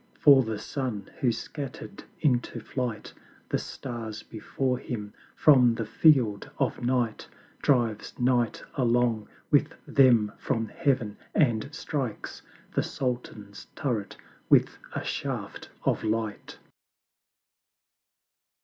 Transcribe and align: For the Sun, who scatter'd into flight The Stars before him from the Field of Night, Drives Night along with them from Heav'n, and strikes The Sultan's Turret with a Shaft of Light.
For 0.19 0.41
the 0.41 0.57
Sun, 0.57 1.11
who 1.19 1.31
scatter'd 1.31 2.05
into 2.21 2.59
flight 2.59 3.13
The 3.49 3.59
Stars 3.59 4.23
before 4.23 4.79
him 4.79 5.13
from 5.35 5.75
the 5.75 5.85
Field 5.85 6.49
of 6.57 6.81
Night, 6.83 7.27
Drives 7.61 8.17
Night 8.17 8.63
along 8.73 9.27
with 9.51 9.75
them 9.85 10.31
from 10.39 10.69
Heav'n, 10.69 11.17
and 11.35 11.69
strikes 11.71 12.41
The 12.73 12.81
Sultan's 12.81 13.67
Turret 13.75 14.17
with 14.49 14.75
a 14.93 15.03
Shaft 15.03 15.69
of 15.85 16.03
Light. 16.03 16.57